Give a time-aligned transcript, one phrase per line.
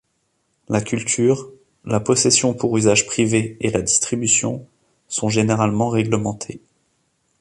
[0.67, 1.51] La culture,
[1.85, 4.65] la possession pour usage privé et la distribution
[5.07, 6.59] sont généralement réglementées.